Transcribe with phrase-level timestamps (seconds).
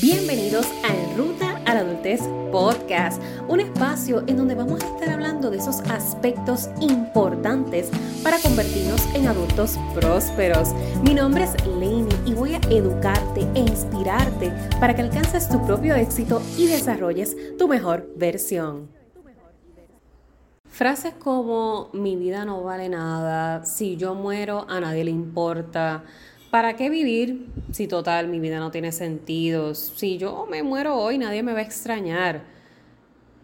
[0.00, 5.50] Bienvenidos a Ruta a la Adultez Podcast, un espacio en donde vamos a estar hablando
[5.50, 7.90] de esos aspectos importantes
[8.22, 10.72] para convertirnos en adultos prósperos.
[11.02, 14.50] Mi nombre es Lainey y voy a educarte e inspirarte
[14.80, 18.88] para que alcances tu propio éxito y desarrolles tu mejor versión.
[20.72, 26.02] Frases como mi vida no vale nada, si yo muero a nadie le importa,
[26.52, 29.74] ¿Para qué vivir si total mi vida no tiene sentido?
[29.74, 32.42] Si yo me muero hoy, nadie me va a extrañar.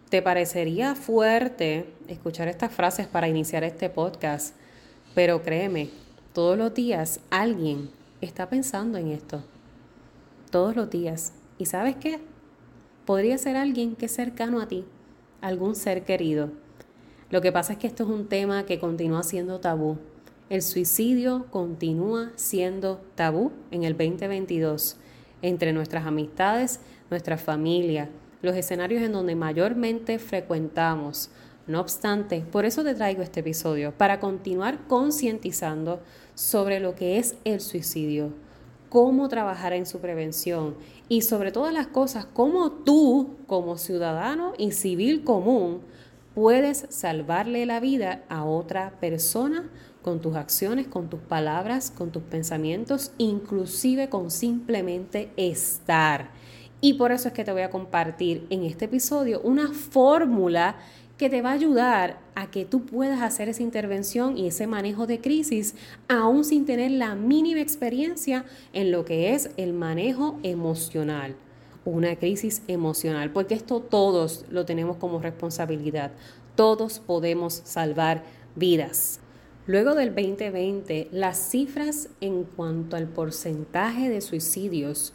[0.09, 4.55] ¿Te parecería fuerte escuchar estas frases para iniciar este podcast?
[5.15, 5.89] Pero créeme,
[6.33, 7.89] todos los días alguien
[8.21, 9.43] está pensando en esto.
[10.51, 11.33] Todos los días.
[11.57, 12.19] ¿Y sabes qué?
[13.05, 14.85] Podría ser alguien que es cercano a ti,
[15.41, 16.51] algún ser querido.
[17.31, 19.97] Lo que pasa es que esto es un tema que continúa siendo tabú
[20.49, 24.97] el suicidio continúa siendo tabú en el 2022
[25.43, 26.79] entre nuestras amistades,
[27.11, 28.09] nuestra familia,
[28.41, 31.29] los escenarios en donde mayormente frecuentamos.
[31.67, 36.01] No obstante, por eso te traigo este episodio, para continuar concientizando
[36.33, 38.33] sobre lo que es el suicidio,
[38.89, 40.75] cómo trabajar en su prevención
[41.09, 45.81] y sobre todas las cosas, cómo tú, como ciudadano y civil común,
[46.33, 49.69] puedes salvarle la vida a otra persona
[50.09, 56.31] con tus acciones, con tus palabras, con tus pensamientos, inclusive con simplemente estar.
[56.81, 60.77] Y por eso es que te voy a compartir en este episodio una fórmula
[61.19, 65.05] que te va a ayudar a que tú puedas hacer esa intervención y ese manejo
[65.05, 65.75] de crisis
[66.07, 71.35] aún sin tener la mínima experiencia en lo que es el manejo emocional
[71.85, 76.11] una crisis emocional, porque esto todos lo tenemos como responsabilidad.
[76.55, 78.21] Todos podemos salvar
[78.55, 79.21] vidas.
[79.67, 85.13] Luego del 2020, las cifras en cuanto al porcentaje de suicidios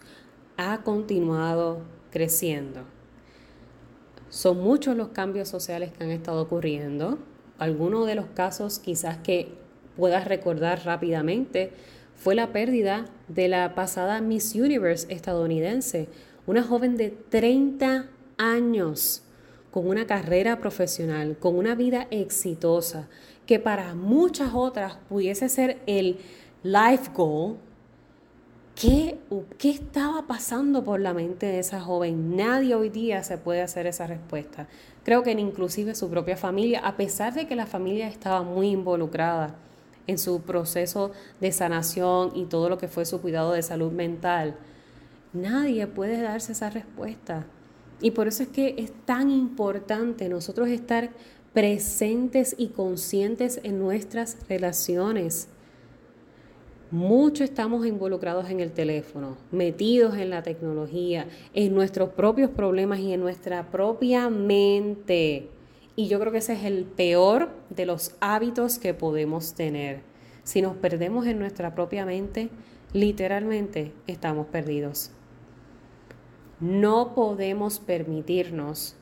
[0.57, 2.83] ha continuado creciendo.
[4.29, 7.19] Son muchos los cambios sociales que han estado ocurriendo.
[7.59, 9.55] Algunos de los casos quizás que
[9.97, 11.73] puedas recordar rápidamente
[12.15, 16.09] fue la pérdida de la pasada Miss Universe estadounidense,
[16.47, 18.07] una joven de 30
[18.39, 19.24] años
[19.75, 23.09] con una carrera profesional, con una vida exitosa,
[23.45, 26.19] que para muchas otras pudiese ser el
[26.63, 27.57] life goal,
[28.77, 29.19] ¿qué,
[29.59, 32.37] ¿qué estaba pasando por la mente de esa joven?
[32.37, 34.69] Nadie hoy día se puede hacer esa respuesta.
[35.03, 39.57] Creo que inclusive su propia familia, a pesar de que la familia estaba muy involucrada
[40.07, 41.11] en su proceso
[41.41, 44.55] de sanación y todo lo que fue su cuidado de salud mental,
[45.33, 47.45] nadie puede darse esa respuesta.
[48.05, 51.09] Y por eso es que es tan importante nosotros estar
[51.55, 55.49] presentes y conscientes en nuestras relaciones.
[56.91, 63.15] Mucho estamos involucrados en el teléfono, metidos en la tecnología, en nuestros propios problemas y
[63.15, 65.49] en nuestra propia mente.
[65.97, 70.03] Y yo creo que ese es el peor de los hábitos que podemos tener.
[70.43, 72.51] Si nos perdemos en nuestra propia mente,
[72.93, 75.11] literalmente estamos perdidos.
[76.65, 78.97] No podemos permitirnos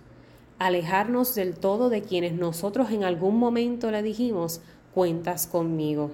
[0.59, 4.61] alejarnos del todo de quienes nosotros en algún momento le dijimos,
[4.93, 6.11] cuentas conmigo.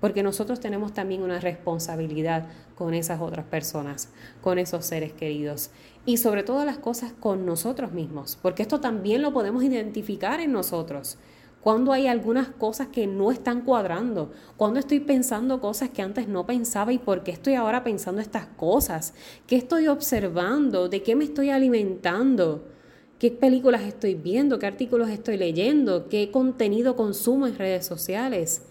[0.00, 4.08] Porque nosotros tenemos también una responsabilidad con esas otras personas,
[4.42, 5.70] con esos seres queridos.
[6.04, 10.50] Y sobre todas las cosas con nosotros mismos, porque esto también lo podemos identificar en
[10.50, 11.16] nosotros.
[11.60, 16.46] Cuando hay algunas cosas que no están cuadrando, cuando estoy pensando cosas que antes no
[16.46, 19.12] pensaba y por qué estoy ahora pensando estas cosas,
[19.46, 22.64] qué estoy observando, de qué me estoy alimentando
[23.18, 28.62] qué películas estoy viendo, qué artículos estoy leyendo, qué contenido consumo en redes sociales.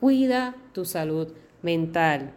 [0.00, 1.32] Cuida tu salud
[1.62, 2.32] mental,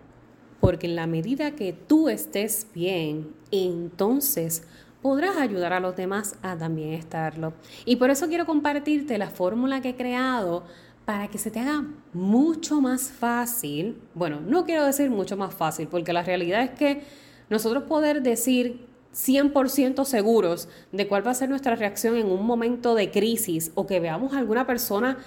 [0.59, 4.64] porque en la medida que tú estés bien, entonces
[5.07, 7.53] podrás ayudar a los demás a también estarlo.
[7.85, 10.66] Y por eso quiero compartirte la fórmula que he creado
[11.06, 14.01] para que se te haga mucho más fácil.
[14.13, 17.03] Bueno, no quiero decir mucho más fácil, porque la realidad es que
[17.50, 18.85] nosotros poder decir
[19.16, 23.87] 100% seguros de cuál va a ser nuestra reacción en un momento de crisis o
[23.87, 25.20] que veamos a alguna persona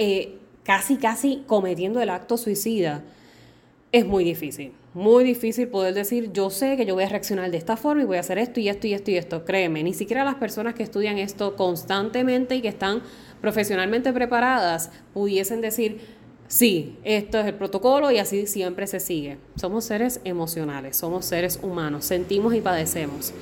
[0.00, 3.04] eh, casi, casi cometiendo el acto suicida,
[3.92, 4.72] es muy difícil.
[4.94, 8.06] Muy difícil poder decir, yo sé que yo voy a reaccionar de esta forma y
[8.06, 9.44] voy a hacer esto y esto y esto y esto.
[9.44, 13.02] Créeme, ni siquiera las personas que estudian esto constantemente y que están
[13.42, 16.00] profesionalmente preparadas pudiesen decir,
[16.48, 19.36] sí, esto es el protocolo y así siempre se sigue.
[19.56, 23.34] Somos seres emocionales, somos seres humanos, sentimos y padecemos.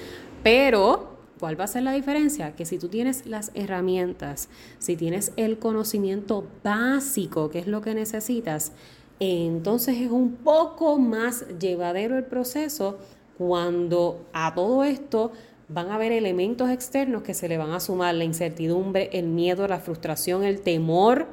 [0.42, 2.56] Pero, ¿cuál va a ser la diferencia?
[2.56, 4.48] Que si tú tienes las herramientas,
[4.80, 8.72] si tienes el conocimiento básico, que es lo que necesitas,
[9.18, 12.98] entonces es un poco más llevadero el proceso
[13.38, 15.32] cuando a todo esto
[15.68, 19.66] van a haber elementos externos que se le van a sumar la incertidumbre, el miedo,
[19.66, 21.26] la frustración, el temor,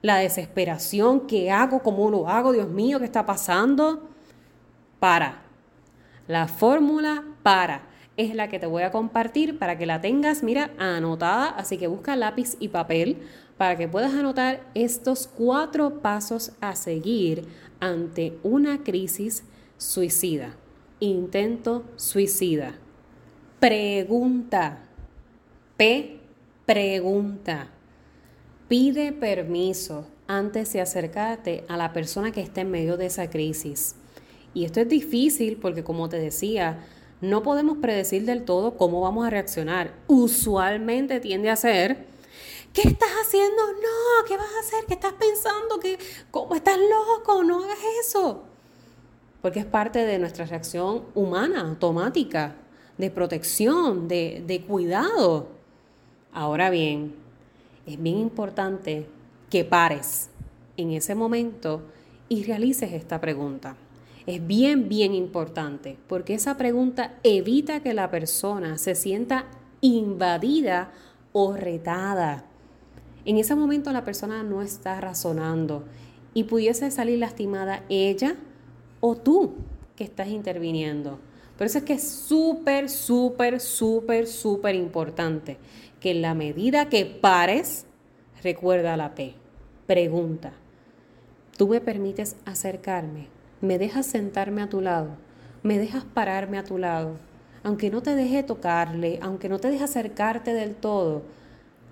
[0.00, 1.80] la desesperación, ¿qué hago?
[1.80, 2.52] ¿Cómo lo hago?
[2.52, 4.08] Dios mío, ¿qué está pasando?
[4.98, 5.42] Para.
[6.26, 7.82] La fórmula para
[8.16, 11.86] es la que te voy a compartir para que la tengas, mira, anotada, así que
[11.86, 13.22] busca lápiz y papel
[13.62, 17.44] para que puedas anotar estos cuatro pasos a seguir
[17.78, 19.44] ante una crisis
[19.76, 20.56] suicida,
[20.98, 22.74] intento suicida.
[23.60, 24.80] Pregunta.
[25.76, 26.18] P.
[26.66, 27.68] Pregunta.
[28.66, 33.94] Pide permiso antes de acercarte a la persona que está en medio de esa crisis.
[34.54, 36.80] Y esto es difícil porque, como te decía,
[37.20, 39.94] no podemos predecir del todo cómo vamos a reaccionar.
[40.08, 42.10] Usualmente tiende a ser,
[42.72, 43.62] ¿qué estás haciendo?
[43.72, 44.86] No, ¿qué vas a hacer?
[44.86, 45.78] ¿Qué estás pensando?
[45.80, 45.98] ¿Qué,
[46.30, 47.44] ¿Cómo estás loco?
[47.44, 48.42] No hagas eso.
[49.40, 52.56] Porque es parte de nuestra reacción humana, automática
[52.98, 55.48] de protección, de, de cuidado.
[56.32, 57.14] Ahora bien,
[57.86, 59.08] es bien importante
[59.50, 60.30] que pares
[60.76, 61.82] en ese momento
[62.28, 63.76] y realices esta pregunta.
[64.26, 69.46] Es bien, bien importante porque esa pregunta evita que la persona se sienta
[69.80, 70.92] invadida
[71.32, 72.44] o retada.
[73.24, 75.84] En ese momento la persona no está razonando
[76.34, 78.36] y pudiese salir lastimada ella
[79.00, 79.54] o tú
[79.96, 81.18] que estás interviniendo.
[81.56, 85.58] Por eso es que es súper, súper, súper, súper importante
[86.00, 87.86] que en la medida que pares,
[88.42, 89.34] recuerda la P.
[89.86, 90.52] Pregunta.
[91.56, 93.28] ¿Tú me permites acercarme?
[93.60, 95.10] ¿Me dejas sentarme a tu lado?
[95.62, 97.18] ¿Me dejas pararme a tu lado?
[97.62, 101.22] Aunque no te deje tocarle, aunque no te deje acercarte del todo,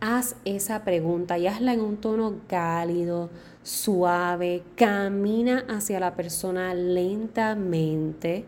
[0.01, 3.31] haz esa pregunta y hazla en un tono cálido,
[3.63, 8.45] suave, camina hacia la persona lentamente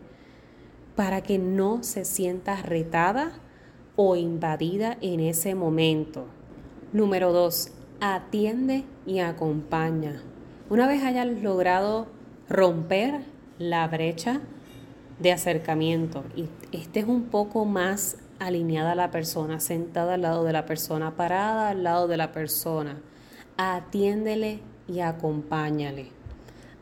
[0.95, 3.33] para que no se sienta retada
[3.95, 6.25] o invadida en ese momento.
[6.91, 10.21] Número dos, atiende y acompaña.
[10.69, 12.07] Una vez hayas logrado
[12.49, 13.21] romper
[13.59, 14.41] la brecha
[15.19, 20.53] de acercamiento y estés un poco más alineada a la persona, sentada al lado de
[20.53, 23.01] la persona, parada al lado de la persona,
[23.57, 26.11] atiéndele y acompáñale.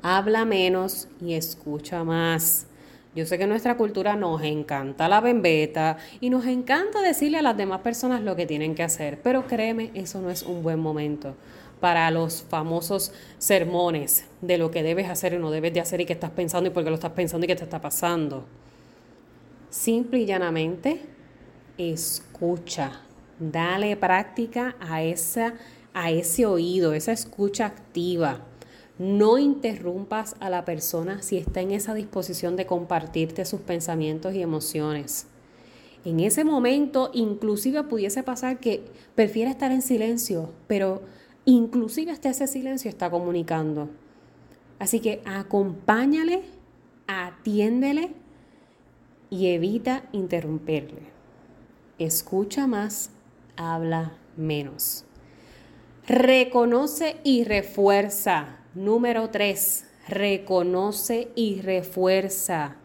[0.02, 2.68] Habla menos y escucha más.
[3.14, 7.58] Yo sé que nuestra cultura nos encanta la bembeta y nos encanta decirle a las
[7.58, 11.36] demás personas lo que tienen que hacer, pero créeme, eso no es un buen momento
[11.82, 16.06] para los famosos sermones de lo que debes hacer y no debes de hacer y
[16.06, 18.46] qué estás pensando y por qué lo estás pensando y qué te está pasando.
[19.70, 21.02] Simple y llanamente,
[21.78, 23.02] escucha,
[23.40, 25.54] dale práctica a, esa,
[25.94, 28.42] a ese oído, esa escucha activa
[29.02, 34.44] no interrumpas a la persona si está en esa disposición de compartirte sus pensamientos y
[34.44, 35.26] emociones.
[36.06, 38.84] En ese momento, inclusive pudiese pasar que
[39.16, 41.02] prefiera estar en silencio, pero
[41.46, 43.90] inclusive hasta ese silencio está comunicando.
[44.78, 46.44] Así que acompáñale,
[47.08, 48.12] atiéndele
[49.32, 51.11] y evita interrumpirle.
[52.04, 53.12] Escucha más,
[53.58, 55.06] habla menos.
[56.08, 59.86] Reconoce y refuerza Número 3.
[60.08, 62.78] Reconoce y refuerza.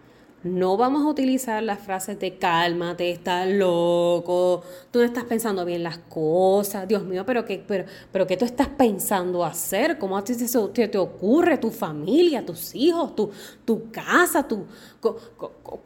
[0.46, 5.82] No vamos a utilizar las frases de cálmate, estás loco, tú no estás pensando bien
[5.82, 9.98] las cosas, Dios mío, pero ¿qué, pero, pero ¿qué tú estás pensando hacer?
[9.98, 11.58] ¿Cómo a ti te, te ocurre?
[11.58, 13.30] Tu familia, tus hijos, tu,
[13.64, 14.64] tu casa, tu,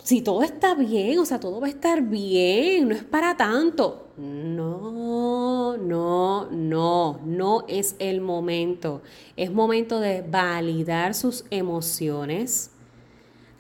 [0.02, 4.06] si todo está bien, o sea, todo va a estar bien, no es para tanto.
[4.16, 9.00] No, no, no, no es el momento.
[9.37, 12.70] Es momento de validar sus emociones,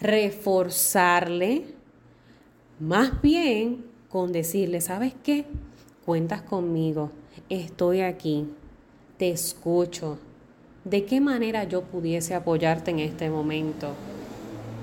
[0.00, 1.64] reforzarle,
[2.78, 5.44] más bien con decirle, ¿sabes qué?
[6.04, 7.10] Cuentas conmigo,
[7.48, 8.48] estoy aquí,
[9.16, 10.18] te escucho.
[10.84, 13.94] ¿De qué manera yo pudiese apoyarte en este momento?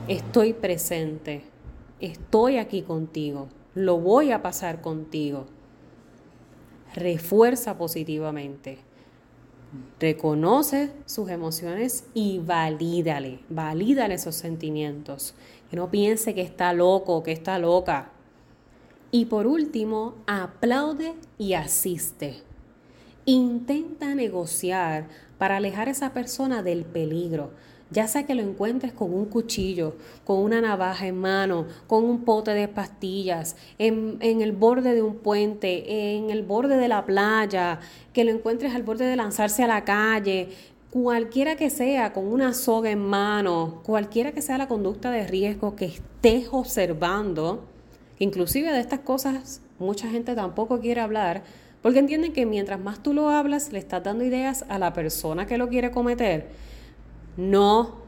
[0.07, 1.41] Estoy presente,
[1.99, 5.47] estoy aquí contigo, lo voy a pasar contigo
[6.97, 8.79] refuerza positivamente.
[9.99, 15.33] Reconoce sus emociones y valídale, valídale esos sentimientos.
[15.69, 18.11] Que no piense que está loco, que está loca.
[19.11, 22.41] Y por último, aplaude y asiste.
[23.25, 25.07] Intenta negociar
[25.37, 27.51] para alejar a esa persona del peligro
[27.89, 32.23] ya sea que lo encuentres con un cuchillo, con una navaja en mano, con un
[32.23, 37.79] pote de pastillas, en, el borde de un puente, en el borde de la playa,
[38.13, 40.49] que lo encuentres al borde de lanzarse a la calle,
[40.89, 45.75] cualquiera que sea, con una soga en mano, cualquiera que sea la conducta de riesgo
[45.75, 47.65] que estés observando,
[48.19, 51.43] inclusive de estas cosas mucha gente tampoco quiere hablar,
[51.81, 55.45] porque entienden que mientras más tú lo hablas, le estás dando ideas a la persona
[55.45, 56.66] que lo quiere cometer.
[57.37, 58.07] No,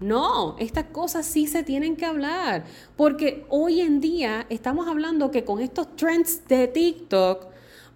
[0.00, 2.64] no, estas cosas sí se tienen que hablar,
[2.96, 7.46] porque hoy en día estamos hablando que con estos trends de TikTok,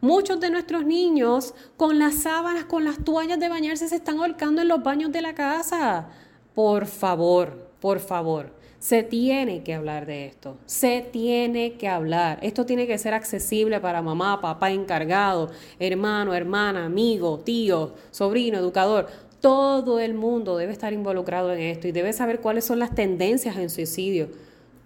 [0.02, 4.62] muchos de nuestros niños con las sábanas, con las toallas de bañarse, se están ahorcando
[4.62, 6.08] en los baños de la casa.
[6.54, 8.54] Por favor, por favor.
[8.78, 12.38] Se tiene que hablar de esto, se tiene que hablar.
[12.42, 19.08] Esto tiene que ser accesible para mamá, papá encargado, hermano, hermana, amigo, tío, sobrino, educador.
[19.46, 23.56] Todo el mundo debe estar involucrado en esto y debe saber cuáles son las tendencias
[23.56, 24.28] en suicidio.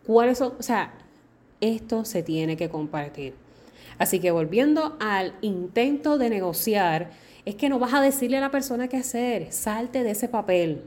[0.07, 0.93] Cuáles son, o sea,
[1.63, 3.33] esto se tiene que compartir.
[3.97, 7.11] Así que volviendo al intento de negociar,
[7.47, 10.83] es que no vas a decirle a la persona qué hacer, salte de ese papel.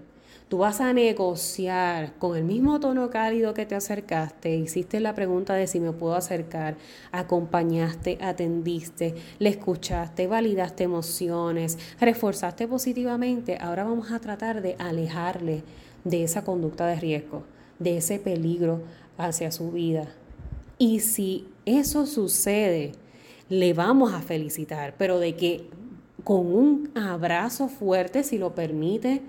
[0.54, 5.56] Tú vas a negociar con el mismo tono cálido que te acercaste, hiciste la pregunta
[5.56, 6.76] de si me puedo acercar,
[7.12, 13.58] acompañaste, atendiste, le escuchaste, validaste emociones, reforzaste positivamente.
[13.60, 15.64] Ahora vamos a tratar de alejarle
[16.04, 17.46] de esa conducta de riesgo,
[17.80, 18.84] de ese peligro
[19.18, 20.08] hacia su vida.
[20.78, 22.92] Y si eso sucede,
[23.50, 25.68] le vamos a felicitar, pero de que
[26.24, 29.24] con un abrazo fuerte, si lo permite,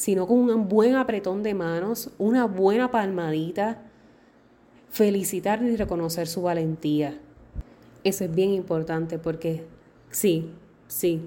[0.00, 3.82] sino con un buen apretón de manos, una buena palmadita,
[4.88, 7.20] felicitar y reconocer su valentía.
[8.02, 9.66] Eso es bien importante porque
[10.10, 10.52] sí,
[10.88, 11.20] sí,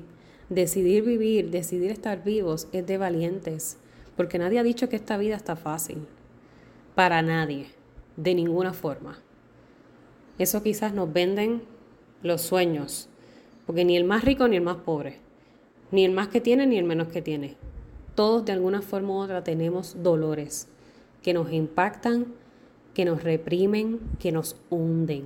[0.50, 3.78] decidir vivir, decidir estar vivos es de valientes,
[4.18, 6.08] porque nadie ha dicho que esta vida está fácil,
[6.96, 7.68] para nadie,
[8.18, 9.20] de ninguna forma.
[10.40, 11.62] Eso quizás nos venden
[12.24, 13.08] los sueños,
[13.68, 15.20] porque ni el más rico ni el más pobre,
[15.92, 17.56] ni el más que tiene ni el menos que tiene,
[18.16, 20.68] todos de alguna forma u otra tenemos dolores
[21.22, 22.28] que nos impactan,
[22.94, 25.26] que nos reprimen, que nos hunden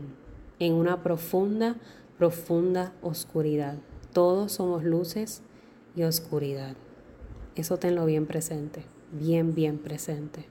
[0.59, 1.75] en una profunda,
[2.17, 3.77] profunda oscuridad.
[4.13, 5.41] Todos somos luces
[5.95, 6.75] y oscuridad.
[7.55, 10.45] Eso tenlo bien presente, bien, bien presente.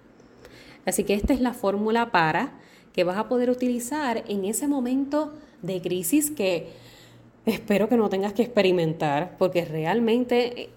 [0.85, 2.59] Así que esta es la fórmula para
[2.93, 6.71] que vas a poder utilizar en ese momento de crisis que
[7.45, 10.71] espero que no tengas que experimentar, porque realmente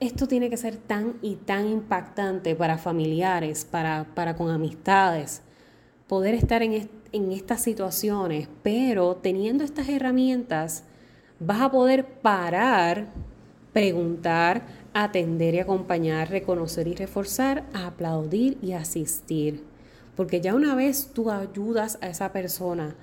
[0.00, 5.42] esto tiene que ser tan y tan impactante para familiares, para, para con amistades,
[6.06, 10.84] poder estar en, en estas situaciones, pero teniendo estas herramientas
[11.40, 13.08] vas a poder parar,
[13.72, 19.64] preguntar, atender y acompañar, reconocer y reforzar, aplaudir y asistir.
[20.16, 22.94] Porque ya una vez tú ayudas a esa persona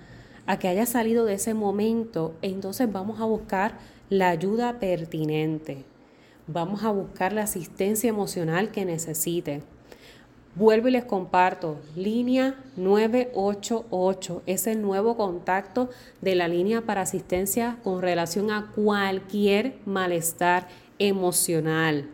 [0.45, 3.77] a que haya salido de ese momento, entonces vamos a buscar
[4.09, 5.85] la ayuda pertinente
[6.47, 9.61] vamos a buscar la asistencia emocional que necesite.
[10.55, 15.89] Vuelvo y les comparto, línea 988 es el nuevo contacto
[16.21, 22.07] de la línea para asistencia con relación a cualquier malestar emocional.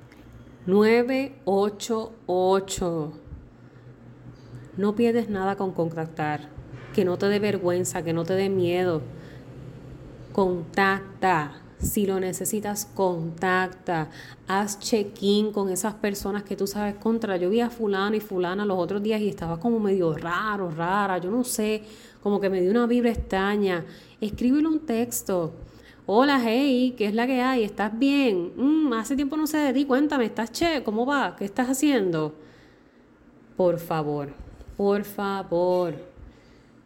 [0.66, 3.14] 988.
[4.78, 6.50] No pierdes nada con contactar.
[6.96, 9.04] Que no te dé vergüenza, que no te dé miedo.
[10.34, 11.62] Contacta.
[11.82, 14.10] Si lo necesitas, contacta,
[14.48, 17.38] haz check-in con esas personas que tú sabes contra.
[17.38, 21.18] Yo vi a fulano y fulana los otros días y estaba como medio raro, rara,
[21.18, 21.82] yo no sé,
[22.22, 23.84] como que me dio una vibra extraña.
[24.20, 25.54] Escríbele un texto.
[26.06, 27.64] Hola, hey, ¿qué es la que hay?
[27.64, 28.52] ¿Estás bien?
[28.56, 30.84] Mm, hace tiempo no sé de ti, cuéntame, ¿estás che?
[30.84, 31.36] ¿Cómo va?
[31.36, 32.36] ¿Qué estás haciendo?
[33.58, 34.34] Por favor,
[34.78, 36.11] por favor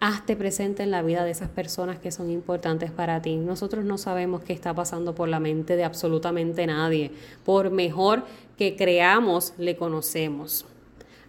[0.08, 3.38] hazte presente en la vida de esas personas que son importantes para ti.
[3.38, 7.12] Nosotros no sabemos qué está pasando por la mente de absolutamente nadie.
[7.44, 8.24] Por mejor
[8.56, 10.68] que creamos, le conocemos.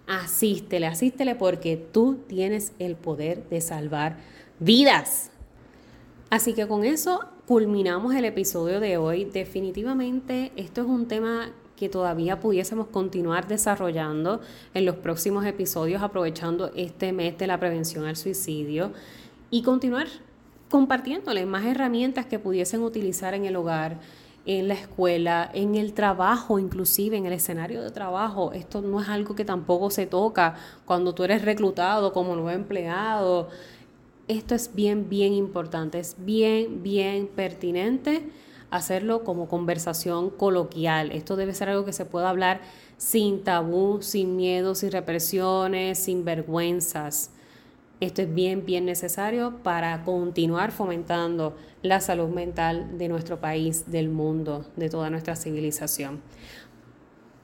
[0.06, 4.18] Asístele, asístele porque tú tienes el poder de salvar
[4.58, 5.30] vidas.
[6.28, 9.24] Así que con eso culminamos el episodio de hoy.
[9.24, 14.40] Definitivamente esto es un tema que todavía pudiésemos continuar desarrollando
[14.74, 18.92] en los próximos episodios, aprovechando este mes de la prevención al suicidio
[19.50, 20.08] y continuar
[20.70, 23.98] compartiéndoles más herramientas que pudiesen utilizar en el hogar,
[24.46, 28.52] en la escuela, en el trabajo, inclusive en el escenario de trabajo.
[28.52, 33.48] Esto no es algo que tampoco se toca cuando tú eres reclutado como nuevo empleado.
[34.28, 38.24] Esto es bien, bien importante, es bien, bien pertinente
[38.70, 41.12] hacerlo como conversación coloquial.
[41.12, 42.60] Esto debe ser algo que se pueda hablar
[42.96, 47.30] sin tabú, sin miedo, sin represiones, sin vergüenzas.
[48.00, 54.10] Esto es bien, bien necesario para continuar fomentando la salud mental de nuestro país, del
[54.10, 56.20] mundo, de toda nuestra civilización.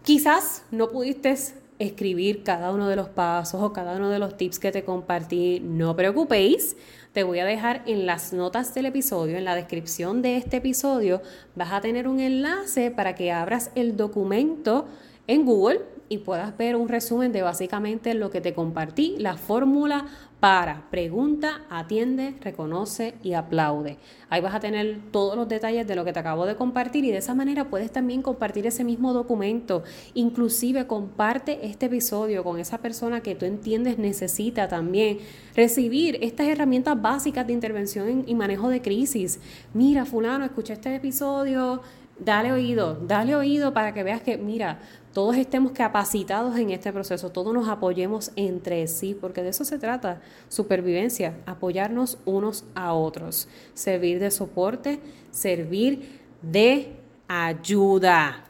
[0.03, 1.37] Quizás no pudiste
[1.79, 5.61] escribir cada uno de los pasos o cada uno de los tips que te compartí,
[5.61, 6.77] no preocupéis.
[7.13, 11.23] Te voy a dejar en las notas del episodio, en la descripción de este episodio,
[11.55, 14.87] vas a tener un enlace para que abras el documento
[15.27, 15.81] en Google
[16.13, 20.05] y puedas ver un resumen de básicamente lo que te compartí, la fórmula
[20.41, 23.97] para pregunta, atiende, reconoce y aplaude.
[24.29, 27.13] Ahí vas a tener todos los detalles de lo que te acabo de compartir y
[27.13, 29.85] de esa manera puedes también compartir ese mismo documento.
[30.13, 35.19] Inclusive comparte este episodio con esa persona que tú entiendes necesita también
[35.55, 39.41] recibir estas herramientas básicas de intervención y manejo de crisis.
[39.73, 41.81] Mira, fulano, escuché este episodio,
[42.25, 44.81] dale oído, dale oído para que veas que, mira,
[45.13, 49.79] todos estemos capacitados en este proceso, todos nos apoyemos entre sí, porque de eso se
[49.79, 55.01] trata, supervivencia, apoyarnos unos a otros, servir de soporte,
[55.31, 56.97] servir de
[57.29, 58.45] ayuda.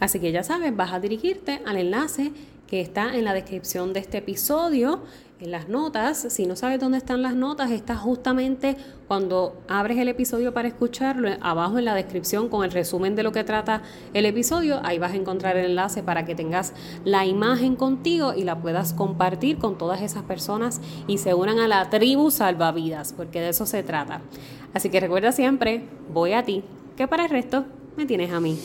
[0.00, 2.32] Así que ya sabes, vas a dirigirte al enlace
[2.66, 5.02] que está en la descripción de este episodio
[5.42, 6.26] en las notas.
[6.30, 8.76] Si no sabes dónde están las notas, está justamente
[9.08, 13.32] cuando abres el episodio para escucharlo, abajo en la descripción con el resumen de lo
[13.32, 13.82] que trata
[14.14, 14.80] el episodio.
[14.84, 16.72] Ahí vas a encontrar el enlace para que tengas
[17.04, 21.68] la imagen contigo y la puedas compartir con todas esas personas y se unan a
[21.68, 24.22] la tribu salvavidas, porque de eso se trata.
[24.72, 26.62] Así que recuerda siempre, voy a ti,
[26.96, 27.64] que para el resto
[27.96, 28.58] me tienes a mí.